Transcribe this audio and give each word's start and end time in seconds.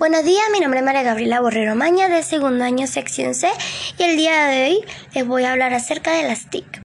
Buenos 0.00 0.24
días, 0.24 0.44
mi 0.50 0.60
nombre 0.60 0.80
es 0.80 0.86
María 0.86 1.02
Gabriela 1.02 1.42
Borrero 1.42 1.74
Maña 1.74 2.08
de 2.08 2.22
segundo 2.22 2.64
año 2.64 2.86
sección 2.86 3.34
C 3.34 3.50
y 3.98 4.02
el 4.02 4.16
día 4.16 4.46
de 4.46 4.64
hoy 4.64 4.80
les 5.12 5.26
voy 5.26 5.44
a 5.44 5.52
hablar 5.52 5.74
acerca 5.74 6.12
de 6.12 6.22
las 6.22 6.48
TIC. 6.48 6.80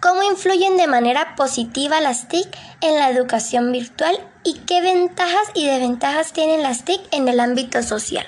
¿Cómo 0.00 0.22
influyen 0.22 0.78
de 0.78 0.86
manera 0.86 1.34
positiva 1.36 2.00
las 2.00 2.28
TIC 2.28 2.48
en 2.80 2.94
la 2.94 3.10
educación 3.10 3.72
virtual 3.72 4.16
y 4.42 4.54
qué 4.60 4.80
ventajas 4.80 5.50
y 5.52 5.66
desventajas 5.66 6.32
tienen 6.32 6.62
las 6.62 6.86
TIC 6.86 7.02
en 7.10 7.28
el 7.28 7.40
ámbito 7.40 7.82
social? 7.82 8.26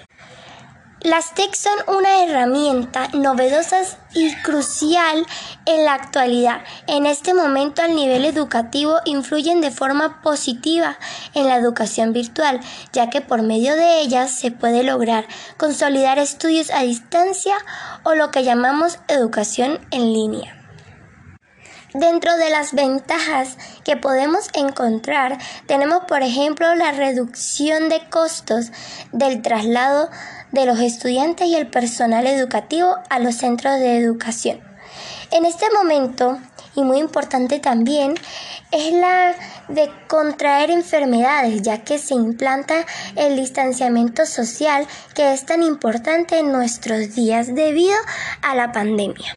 Las 1.07 1.35
TIC 1.35 1.55
son 1.55 1.97
una 1.97 2.25
herramienta 2.25 3.07
novedosa 3.13 3.77
y 4.13 4.35
crucial 4.43 5.25
en 5.65 5.85
la 5.85 5.95
actualidad. 5.95 6.63
En 6.89 7.07
este 7.07 7.33
momento 7.33 7.81
al 7.83 7.95
nivel 7.95 8.25
educativo 8.25 8.97
influyen 9.05 9.61
de 9.61 9.71
forma 9.71 10.21
positiva 10.21 10.99
en 11.33 11.47
la 11.47 11.59
educación 11.59 12.13
virtual, 12.13 12.59
ya 12.93 13.09
que 13.09 13.21
por 13.21 13.43
medio 13.43 13.77
de 13.77 14.01
ellas 14.01 14.33
se 14.33 14.51
puede 14.51 14.83
lograr 14.83 15.29
consolidar 15.59 16.19
estudios 16.19 16.73
a 16.73 16.83
distancia 16.83 17.55
o 18.03 18.17
lo 18.17 18.33
que 18.33 18.43
llamamos 18.43 18.99
educación 19.07 19.79
en 19.93 20.13
línea. 20.13 20.57
Dentro 21.99 22.37
de 22.37 22.51
las 22.51 22.75
ventajas 22.75 23.57
que 23.83 23.97
podemos 23.97 24.49
encontrar 24.53 25.39
tenemos 25.67 26.05
por 26.07 26.23
ejemplo 26.23 26.75
la 26.75 26.93
reducción 26.93 27.89
de 27.89 28.07
costos 28.11 28.71
del 29.13 29.41
traslado 29.41 30.11
de 30.57 30.67
los 30.67 30.81
estudiantes 30.81 31.47
y 31.49 31.55
el 31.55 31.67
personal 31.67 32.27
educativo 32.27 32.97
a 33.11 33.19
los 33.19 33.37
centros 33.37 33.79
de 33.79 33.99
educación. 33.99 34.61
En 35.31 35.45
este 35.45 35.67
momento, 35.71 36.39
y 36.75 36.83
muy 36.83 36.99
importante 36.99 37.59
también, 37.59 38.15
es 38.71 38.93
la 38.93 39.35
de 39.69 39.91
contraer 40.09 40.71
enfermedades, 40.71 41.63
ya 41.63 41.85
que 41.85 41.99
se 41.99 42.15
implanta 42.15 42.87
el 43.17 43.37
distanciamiento 43.37 44.25
social 44.25 44.87
que 45.15 45.35
es 45.35 45.45
tan 45.45 45.63
importante 45.63 46.39
en 46.39 46.53
nuestros 46.53 47.15
días 47.15 47.55
debido 47.55 47.97
a 48.43 48.55
la 48.55 48.73
pandemia. 48.73 49.35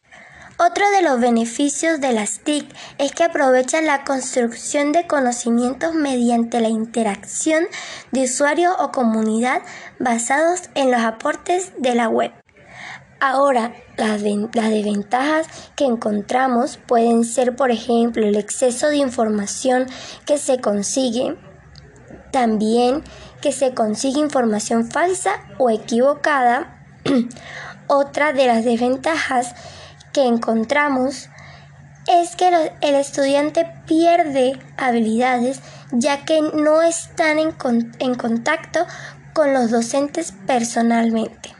Otro 0.62 0.84
de 0.90 1.00
los 1.00 1.18
beneficios 1.20 2.02
de 2.02 2.12
las 2.12 2.40
TIC 2.40 2.70
es 2.98 3.12
que 3.12 3.24
aprovechan 3.24 3.86
la 3.86 4.04
construcción 4.04 4.92
de 4.92 5.06
conocimientos 5.06 5.94
mediante 5.94 6.60
la 6.60 6.68
interacción 6.68 7.64
de 8.12 8.24
usuario 8.24 8.76
o 8.78 8.92
comunidad 8.92 9.62
basados 9.98 10.68
en 10.74 10.90
los 10.90 11.00
aportes 11.00 11.72
de 11.78 11.94
la 11.94 12.10
web. 12.10 12.32
Ahora, 13.20 13.72
las, 13.96 14.20
desventajas 14.22 15.46
que 15.76 15.86
encontramos 15.86 16.76
pueden 16.76 17.24
ser, 17.24 17.56
por 17.56 17.70
ejemplo, 17.70 18.26
el 18.26 18.36
exceso 18.36 18.88
de 18.88 18.98
información 18.98 19.86
que 20.26 20.36
se 20.36 20.60
consigue, 20.60 21.38
también 22.32 23.02
que 23.40 23.52
se 23.52 23.72
consigue 23.72 24.20
información 24.20 24.90
falsa 24.90 25.42
o 25.56 25.70
equivocada. 25.70 26.84
Otra 27.86 28.34
de 28.34 28.46
las 28.46 28.62
desventajas 28.62 29.54
que 30.12 30.26
encontramos 30.26 31.28
es 32.06 32.34
que 32.36 32.48
el 32.80 32.94
estudiante 32.94 33.70
pierde 33.86 34.58
habilidades 34.76 35.60
ya 35.92 36.24
que 36.24 36.40
no 36.40 36.82
están 36.82 37.38
en, 37.38 38.14
contacto 38.14 38.86
con 39.32 39.52
los 39.52 39.70
docentes 39.70 40.32
personalmente. 40.46 41.54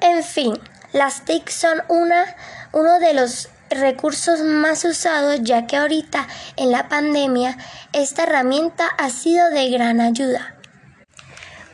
En 0.00 0.22
fin, 0.22 0.58
las 0.92 1.24
TIC 1.24 1.48
son 1.48 1.82
una, 1.88 2.24
uno 2.72 2.98
de 2.98 3.14
los 3.14 3.48
recursos 3.70 4.40
más 4.42 4.84
usados 4.84 5.40
ya 5.42 5.66
que 5.66 5.76
ahorita 5.76 6.26
en 6.56 6.70
la 6.70 6.88
pandemia 6.88 7.56
esta 7.92 8.24
herramienta 8.24 8.86
ha 8.98 9.10
sido 9.10 9.50
de 9.50 9.70
gran 9.70 10.00
ayuda. 10.00 10.54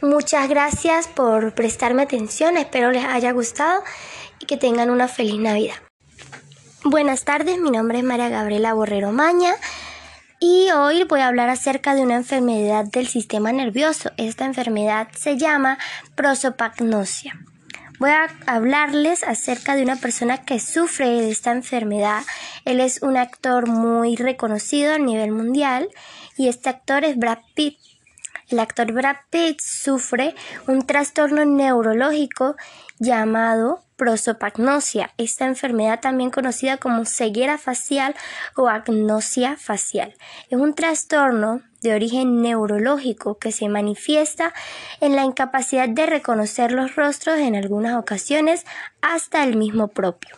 Muchas 0.01 0.49
gracias 0.49 1.07
por 1.07 1.55
prestarme 1.55 2.03
atención, 2.03 2.57
espero 2.57 2.91
les 2.91 3.05
haya 3.05 3.31
gustado 3.31 3.85
y 4.43 4.47
que 4.47 4.57
tengan 4.57 4.91
una 4.91 5.09
feliz 5.09 5.39
Navidad. 5.39 5.77
Buenas 6.85 7.25
tardes, 7.25 7.59
mi 7.59 7.71
nombre 7.71 7.99
es 7.99 8.05
María 8.05 8.29
Gabriela 8.29 8.75
Borrero 8.75 9.13
Maña 9.13 9.53
y 10.41 10.69
hoy 10.73 11.05
voy 11.05 11.21
a 11.21 11.29
hablar 11.29 11.49
acerca 11.49 11.95
de 11.95 12.03
una 12.03 12.17
enfermedad 12.17 12.85
del 12.85 13.07
sistema 13.07 13.53
nervioso. 13.53 14.11
Esta 14.17 14.45
enfermedad 14.45 15.07
se 15.17 15.39
llama 15.39 15.79
prosopagnosia. 16.17 17.39
Voy 18.01 18.11
a 18.11 18.27
hablarles 18.47 19.23
acerca 19.23 19.77
de 19.77 19.85
una 19.85 19.95
persona 19.95 20.39
que 20.39 20.59
sufre 20.59 21.07
de 21.09 21.31
esta 21.31 21.53
enfermedad. 21.53 22.25
Él 22.65 22.81
es 22.81 23.01
un 23.03 23.17
actor 23.17 23.69
muy 23.69 24.17
reconocido 24.17 24.93
a 24.93 24.99
nivel 24.99 25.31
mundial 25.31 25.89
y 26.37 26.49
este 26.49 26.69
actor 26.69 27.05
es 27.05 27.17
Brad 27.17 27.39
Pitt. 27.55 27.79
El 28.49 28.59
actor 28.59 28.91
Brad 28.91 29.19
Pitt 29.31 29.61
sufre 29.61 30.35
un 30.67 30.85
trastorno 30.85 31.45
neurológico 31.45 32.57
llamado 32.99 33.85
prosopagnosia, 34.03 35.13
esta 35.17 35.47
enfermedad 35.47 36.01
también 36.01 36.31
conocida 36.33 36.77
como 36.79 37.05
ceguera 37.05 37.57
facial 37.57 38.17
o 38.57 38.67
agnosia 38.67 39.57
facial. 39.57 40.17
Es 40.51 40.59
un 40.59 40.75
trastorno 40.75 41.63
de 41.83 41.95
origen 41.95 42.43
neurológico 42.43 43.39
que 43.39 43.53
se 43.53 43.69
manifiesta 43.69 44.55
en 45.01 45.15
la 45.15 45.23
incapacidad 45.23 45.89
de 45.89 46.07
reconocer 46.07 46.73
los 46.73 46.97
rostros 46.97 47.39
en 47.39 47.55
algunas 47.55 47.97
ocasiones 47.97 48.67
hasta 49.03 49.45
el 49.45 49.57
mismo 49.57 49.87
propio. 49.87 50.37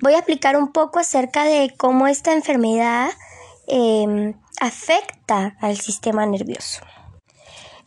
Voy 0.00 0.14
a 0.14 0.18
explicar 0.18 0.56
un 0.56 0.70
poco 0.70 1.00
acerca 1.00 1.42
de 1.42 1.74
cómo 1.76 2.06
esta 2.06 2.32
enfermedad 2.32 3.10
em, 3.66 4.34
afecta 4.60 5.56
al 5.60 5.76
sistema 5.76 6.24
nervioso. 6.24 6.82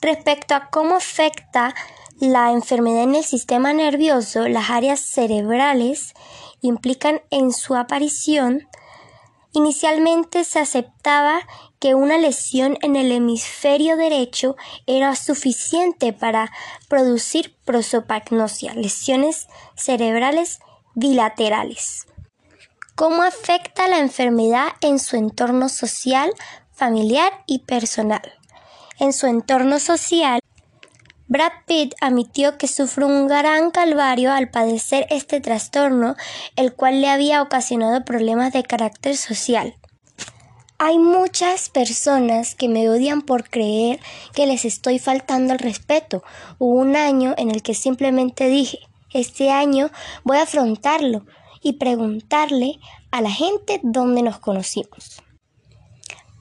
Respecto 0.01 0.55
a 0.55 0.69
cómo 0.69 0.97
afecta 0.97 1.73
la 2.19 2.51
enfermedad 2.51 3.03
en 3.03 3.15
el 3.15 3.23
sistema 3.23 3.73
nervioso, 3.73 4.47
las 4.47 4.71
áreas 4.71 4.99
cerebrales 4.99 6.13
implican 6.61 7.21
en 7.29 7.51
su 7.51 7.75
aparición. 7.75 8.67
Inicialmente 9.53 10.43
se 10.43 10.59
aceptaba 10.59 11.41
que 11.79 11.93
una 11.93 12.17
lesión 12.17 12.77
en 12.81 12.95
el 12.95 13.11
hemisferio 13.11 13.97
derecho 13.97 14.55
era 14.87 15.15
suficiente 15.15 16.11
para 16.11 16.51
producir 16.87 17.55
prosopagnosia, 17.65 18.73
lesiones 18.73 19.47
cerebrales 19.75 20.59
bilaterales. 20.95 22.07
¿Cómo 22.95 23.21
afecta 23.21 23.87
la 23.87 23.99
enfermedad 23.99 24.69
en 24.81 24.97
su 24.97 25.17
entorno 25.17 25.69
social, 25.69 26.31
familiar 26.71 27.31
y 27.45 27.59
personal? 27.59 28.33
En 28.97 29.13
su 29.13 29.27
entorno 29.27 29.79
social, 29.79 30.41
Brad 31.29 31.51
Pitt 31.65 31.93
admitió 31.99 32.57
que 32.57 32.67
sufrió 32.67 33.07
un 33.07 33.27
gran 33.27 33.71
calvario 33.71 34.31
al 34.31 34.49
padecer 34.49 35.05
este 35.09 35.41
trastorno, 35.41 36.15
el 36.55 36.73
cual 36.73 37.01
le 37.01 37.09
había 37.09 37.41
ocasionado 37.41 38.05
problemas 38.05 38.53
de 38.53 38.63
carácter 38.63 39.17
social. 39.17 39.75
Hay 40.79 40.99
muchas 40.99 41.69
personas 41.69 42.55
que 42.55 42.69
me 42.69 42.87
odian 42.87 43.23
por 43.23 43.49
creer 43.49 43.99
que 44.33 44.45
les 44.45 44.63
estoy 44.63 44.99
faltando 44.99 45.51
el 45.51 45.59
respeto. 45.59 46.23
Hubo 46.59 46.75
un 46.75 46.95
año 46.95 47.33
en 47.37 47.51
el 47.51 47.61
que 47.61 47.73
simplemente 47.73 48.47
dije, 48.47 48.79
este 49.11 49.51
año 49.51 49.89
voy 50.23 50.37
a 50.37 50.43
afrontarlo 50.43 51.25
y 51.61 51.73
preguntarle 51.73 52.79
a 53.11 53.21
la 53.21 53.31
gente 53.31 53.81
dónde 53.83 54.21
nos 54.21 54.39
conocimos. 54.39 55.23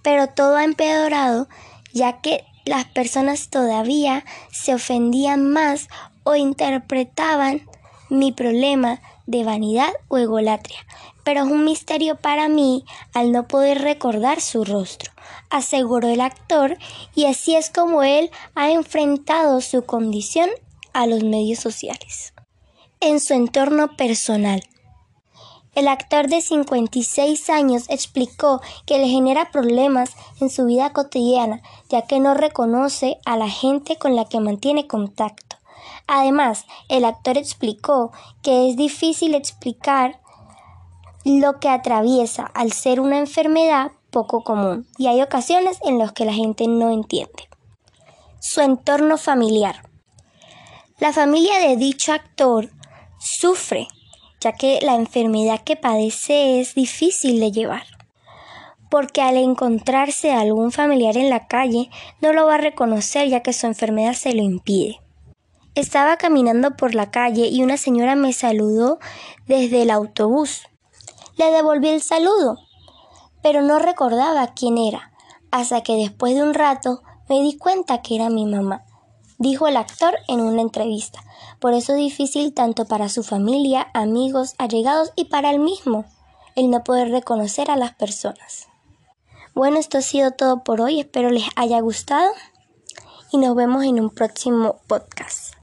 Pero 0.02 0.28
todo 0.28 0.56
ha 0.56 0.64
empeorado 0.64 1.48
ya 1.92 2.20
que 2.20 2.44
las 2.66 2.84
personas 2.84 3.48
todavía 3.48 4.24
se 4.50 4.74
ofendían 4.74 5.50
más 5.50 5.88
o 6.24 6.34
interpretaban 6.34 7.62
mi 8.10 8.32
problema 8.32 9.00
de 9.26 9.44
vanidad 9.44 9.92
o 10.08 10.18
egolatria. 10.18 10.80
Pero 11.24 11.44
es 11.44 11.50
un 11.50 11.64
misterio 11.64 12.16
para 12.16 12.48
mí 12.48 12.84
al 13.14 13.32
no 13.32 13.48
poder 13.48 13.82
recordar 13.82 14.40
su 14.40 14.64
rostro, 14.64 15.12
aseguró 15.48 16.08
el 16.08 16.20
actor, 16.20 16.76
y 17.14 17.24
así 17.26 17.56
es 17.56 17.70
como 17.70 18.02
él 18.02 18.30
ha 18.54 18.70
enfrentado 18.70 19.60
su 19.60 19.82
condición 19.82 20.50
a 20.92 21.06
los 21.06 21.22
medios 21.22 21.60
sociales. 21.60 22.32
En 23.00 23.20
su 23.20 23.34
entorno 23.34 23.96
personal, 23.96 24.62
el 25.76 25.88
actor 25.88 26.28
de 26.28 26.40
56 26.40 27.50
años 27.50 27.84
explicó 27.90 28.62
que 28.86 28.98
le 28.98 29.08
genera 29.08 29.50
problemas 29.52 30.16
en 30.40 30.48
su 30.48 30.64
vida 30.64 30.94
cotidiana, 30.94 31.60
ya 31.90 32.02
que 32.02 32.18
no 32.18 32.32
reconoce 32.32 33.18
a 33.26 33.36
la 33.36 33.50
gente 33.50 33.96
con 33.96 34.16
la 34.16 34.24
que 34.24 34.40
mantiene 34.40 34.86
contacto. 34.86 35.56
Además, 36.06 36.64
el 36.88 37.04
actor 37.04 37.36
explicó 37.36 38.10
que 38.42 38.70
es 38.70 38.76
difícil 38.76 39.34
explicar 39.34 40.18
lo 41.24 41.60
que 41.60 41.68
atraviesa 41.68 42.44
al 42.54 42.72
ser 42.72 42.98
una 42.98 43.18
enfermedad 43.18 43.92
poco 44.10 44.44
común 44.44 44.86
y 44.96 45.08
hay 45.08 45.20
ocasiones 45.20 45.78
en 45.84 45.98
las 45.98 46.12
que 46.12 46.24
la 46.24 46.32
gente 46.32 46.68
no 46.68 46.90
entiende. 46.90 47.50
Su 48.40 48.62
entorno 48.62 49.18
familiar. 49.18 49.90
La 51.00 51.12
familia 51.12 51.58
de 51.58 51.76
dicho 51.76 52.14
actor 52.14 52.70
sufre 53.18 53.88
ya 54.46 54.52
que 54.52 54.78
la 54.80 54.94
enfermedad 54.94 55.60
que 55.64 55.74
padece 55.74 56.60
es 56.60 56.76
difícil 56.76 57.40
de 57.40 57.50
llevar. 57.50 57.82
porque 58.88 59.20
al 59.20 59.36
encontrarse 59.36 60.30
a 60.30 60.40
algún 60.40 60.70
familiar 60.70 61.16
en 61.16 61.28
la 61.28 61.48
calle 61.48 61.90
no 62.20 62.32
lo 62.32 62.46
va 62.46 62.54
a 62.54 62.58
reconocer 62.58 63.28
ya 63.28 63.40
que 63.40 63.52
su 63.52 63.66
enfermedad 63.66 64.12
se 64.12 64.32
lo 64.32 64.42
impide. 64.42 65.00
Estaba 65.74 66.16
caminando 66.18 66.76
por 66.76 66.94
la 66.94 67.10
calle 67.10 67.48
y 67.48 67.64
una 67.64 67.78
señora 67.78 68.14
me 68.14 68.32
saludó 68.32 69.00
desde 69.48 69.82
el 69.82 69.90
autobús. 69.90 70.62
Le 71.36 71.50
devolví 71.50 71.88
el 71.88 72.00
saludo, 72.00 72.58
pero 73.42 73.60
no 73.60 73.80
recordaba 73.80 74.54
quién 74.54 74.78
era, 74.78 75.10
hasta 75.50 75.82
que 75.82 75.96
después 75.96 76.36
de 76.36 76.44
un 76.44 76.54
rato 76.54 77.02
me 77.28 77.42
di 77.42 77.58
cuenta 77.58 78.02
que 78.02 78.14
era 78.14 78.30
mi 78.30 78.46
mamá, 78.46 78.85
dijo 79.38 79.68
el 79.68 79.76
actor 79.76 80.14
en 80.28 80.40
una 80.40 80.62
entrevista. 80.62 81.20
Por 81.60 81.74
eso 81.74 81.92
es 81.92 81.98
difícil 81.98 82.54
tanto 82.54 82.86
para 82.86 83.08
su 83.08 83.22
familia, 83.22 83.88
amigos, 83.94 84.54
allegados 84.58 85.12
y 85.16 85.26
para 85.26 85.50
él 85.50 85.58
mismo 85.58 86.04
el 86.54 86.70
no 86.70 86.82
poder 86.82 87.10
reconocer 87.10 87.70
a 87.70 87.76
las 87.76 87.94
personas. 87.94 88.68
Bueno, 89.54 89.78
esto 89.78 89.98
ha 89.98 90.02
sido 90.02 90.32
todo 90.32 90.64
por 90.64 90.80
hoy, 90.80 91.00
espero 91.00 91.30
les 91.30 91.44
haya 91.54 91.80
gustado 91.80 92.30
y 93.30 93.38
nos 93.38 93.54
vemos 93.54 93.84
en 93.84 94.00
un 94.00 94.10
próximo 94.10 94.80
podcast. 94.86 95.54